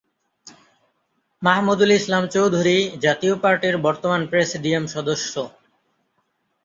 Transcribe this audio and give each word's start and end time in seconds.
মাহমুদুল 1.41 1.91
ইসলাম 1.91 2.23
চৌধুরী 2.27 2.77
জাতীয় 3.03 3.33
পার্টির 3.43 3.75
বর্তমান 3.77 4.21
প্রেসিডিয়াম 4.31 4.83
সদস্য। 4.87 5.33